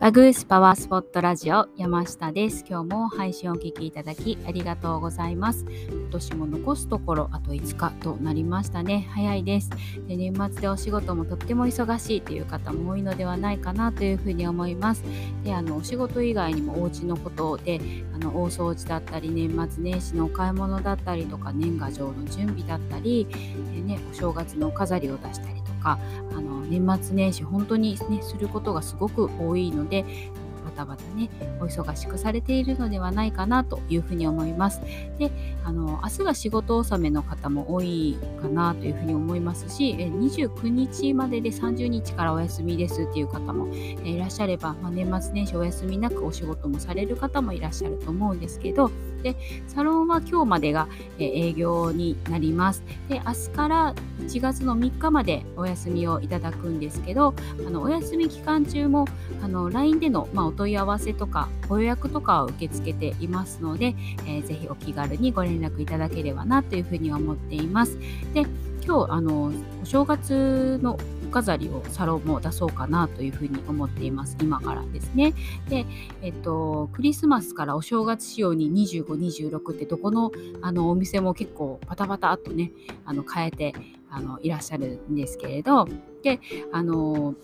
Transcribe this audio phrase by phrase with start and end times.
[0.00, 2.64] バグースパワースポットラジオ山下です。
[2.68, 5.66] 今日も配信をお聞きいただきありがとうございます。
[5.90, 9.08] 今年も残すところあと5日となりましたね。
[9.10, 9.70] 早いです。
[10.06, 15.02] で年末でお仕事もとっても忙しいという方も多いのではないかなというふうに思います。
[15.42, 17.80] で、あのお仕事以外にもお家のことで
[18.14, 23.26] あの大掃除だったり年末年始のお買い物だったりとか年賀状の準備だったり
[23.74, 25.98] でねお正月のお飾りを出したりとかか
[26.32, 30.04] あの年末年始本当にねすることがすごく多いので
[30.78, 31.28] バタバタね
[31.60, 34.80] お忙しくされているのではないかなというふうに思います。
[35.18, 35.30] で
[35.64, 48.90] あの明日が仕事納めの方も多いかなというふうに思いますし29日までで30日からお休みですっていう方もいらっしゃれば、まあ、年末年始お休みなくお仕事もされる方もいらっしゃると思うんですけど
[49.22, 49.34] で
[49.66, 52.84] サロンは今日までが営業になります。
[53.08, 57.34] で明日から1月の3日までお休みをいただくんですけど
[57.66, 59.06] あのお休み期間中も
[59.42, 63.94] あの LINE での、まあ、お問いい合わせとかご予約とかを受け付けていますので、
[64.26, 67.98] えー、ぜひお気軽にご連絡いただければなというふうに思っています。
[68.34, 68.46] で
[68.88, 69.52] 今日あの
[69.82, 74.34] お正月のお飾りをサロンも出そうかなというふうに思っています。
[74.40, 75.34] 今からですね。
[75.68, 75.84] で、
[76.22, 80.32] えっと、クリスマスからお正月仕様に25、26ってどこの
[80.62, 82.72] あのお店も結構パタパタっとね、
[83.04, 83.74] あの変えて
[84.10, 85.86] あのいらっしゃるんですけれど、
[86.22, 86.40] で、
[86.72, 87.34] あの、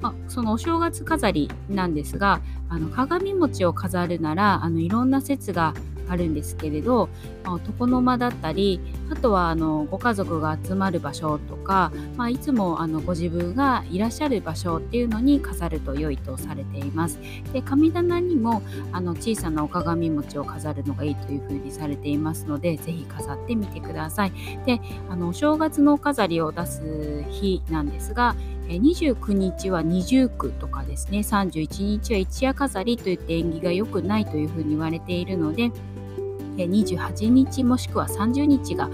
[0.00, 5.74] まあ、そのお正月飾りなんですがあの鏡餅を飾るならあのいろんな説が
[6.08, 7.08] あるんですけれど、
[7.44, 17.18] まあ、床の間だったりあとはあのご家族が集まる場所とか、まあ、いつもあのご自分がいらっしゃる場所っていうのに飾ると良いとされています。
[17.52, 18.62] で神棚にも
[18.92, 24.32] あの小さなお鏡餅を飾るのがいいというふうにされていますので是非飾ってみてください。
[24.64, 28.34] であのお正月のお飾りを出す日なんですが
[28.76, 35.70] 29日は二重苦とかですね31日は一夜飾りといって縁起が良くないというふうに言われているので
[36.56, 38.90] 28日もしくは30日が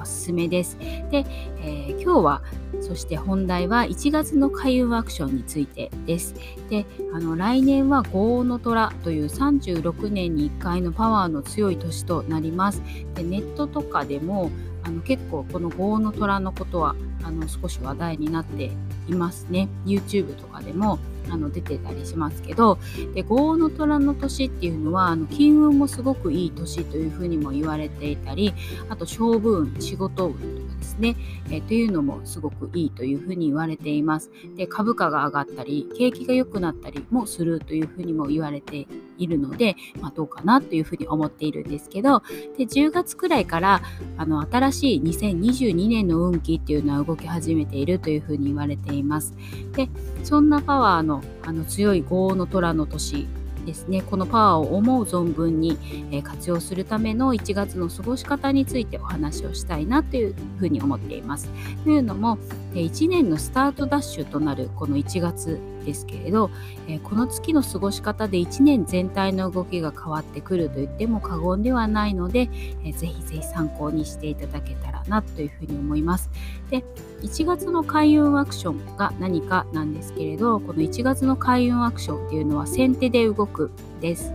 [0.00, 0.78] おすすめです。
[0.78, 1.26] で、
[1.60, 2.42] えー、今日は
[2.80, 6.34] そして本題は1月の開運アクションについてです。
[6.70, 12.82] で、あの来年は豪の虎という36年に1回のパワーの強い年となります。
[13.14, 14.50] でネットとかでも
[14.84, 18.70] あの結構この豪の虎のことはあの少し話題になって
[19.08, 19.68] いますね。
[19.84, 20.98] YouTube とかでも
[21.30, 22.78] あの出てたりしますけど
[23.14, 28.54] で豪の虎の年っていうのはあの金運もすごくいい年というふうにも言われていたり
[28.88, 31.16] あと勝負運仕事運とかですね、
[31.50, 38.86] え、というのもすごくいいというふうに言われていますで株価が上がったり景気が良くなったりもするというふうにも言われて
[39.18, 42.22] いるので、まあ、どうかなというふうに思っているんですけど
[42.56, 43.82] で10月くらいから
[44.18, 49.34] あの新しい2022年の運気っていうのは動き始めているというふうに言われています。
[49.74, 49.88] で
[50.24, 53.26] そんなパワーのあの強い豪の虎の年
[53.68, 55.78] ですねこのパワーを思う存分に、
[56.10, 61.50] え活用するための1月の過ごし方についてお話をしたいなというふうに思っています。
[61.84, 62.38] というのも、
[62.74, 66.50] え1年のスタートダッシュとなるこの1月ですけれど、
[66.88, 72.48] えこの月の過ごし方で1年全体の動きが変わってくると言っても過言ではないので、
[72.84, 76.30] えー、ぜひぜひ参考にしていただけたらなというふうに思います。
[76.70, 76.84] で
[77.22, 83.57] 1月の開運アクションが何かなんですけれどこの1月の開運アクションっていうのは先手で動く
[84.00, 84.32] です。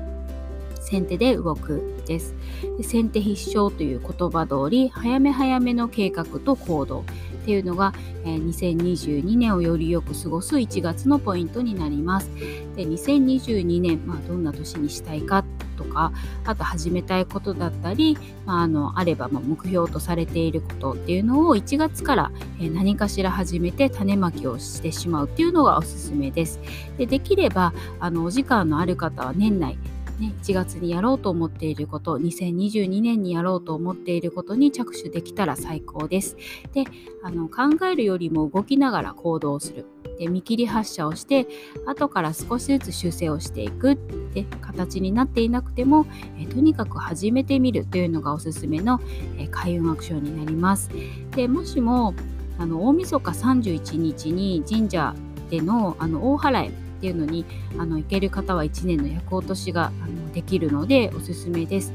[0.82, 2.36] 先手で動くです。
[2.78, 7.04] で先手必勝という言葉通り早め早めの計画と行動っ
[7.46, 7.94] ていうのが、
[8.26, 12.30] えー、2022年をよりよく過ごす1月のポイントになります。
[12.76, 16.12] で2022年、まあ、どんな年にしたいかとか
[16.46, 26.60] あと始めたいことだったり、まあ、あのあれば目標とされていることっていうのを1月から何かしら始めて種まきをしてしまうっていうのがおすすめです。
[26.98, 29.78] でできればあのお時間のある方は年内
[30.20, 36.38] ね、1月にやろうと思っていること2022年にやろうと思っていることに着手できたら最高です。
[36.74, 36.84] で
[37.24, 39.86] あの考えるよりも動きながら行動する
[40.20, 41.48] で見切り発車をして
[41.88, 46.06] 後から少しずつ修正をしていくって形になっていなくても
[46.40, 49.00] えとにかく始めてみるというのがおすすめの
[49.38, 50.90] え開運アクションになります。
[51.32, 52.14] でもしも
[52.60, 55.16] あの大晦日31日に神社
[55.50, 57.44] でのあの大払いっていうのに
[57.78, 61.94] あの行ける方は1年の厄落としがあのできるのでおすすめです。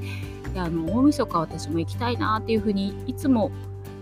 [0.52, 3.50] であの大晦日私も行きたいなっていうふうにいつも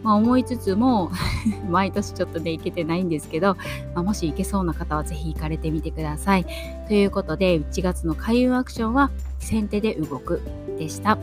[0.03, 1.11] まあ、思いつつも
[1.69, 3.57] 毎年ちょっとね行けてないんですけど、
[3.95, 6.47] まあ、もし行けそうな方は是非行かれてみてください。
[6.87, 10.43] ということで1月の開運アクションは先手で動く
[10.79, 11.19] でした。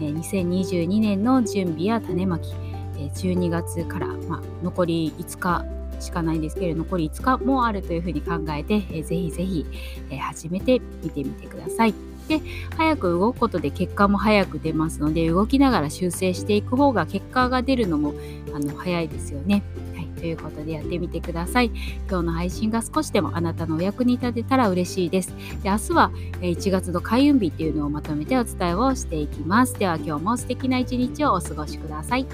[0.00, 2.52] 2022年の準備や種まき
[2.96, 9.66] 12月から、まあ、残り5日しかないんですけれど残り5日もあるというふうに考えて、えー、ぜひぜひ、
[10.10, 11.94] えー、始めてみてみてください。
[12.28, 12.42] で
[12.76, 18.12] 早く動くことで結果も早く出ますので動きながら修正していく方が結果が出るのも
[18.54, 19.62] あの早いですよね。
[19.94, 21.70] はい、ということでやってみてください。
[22.08, 25.34] 今日の配信が少しでもあなたのお役に立てたら嬉しいです。
[25.62, 26.10] で明日は
[26.42, 29.74] 1月の開運日っていうのをまとめてお伝えをしていきます。
[29.78, 32.26] では今日も素敵な一日をお過ごしください。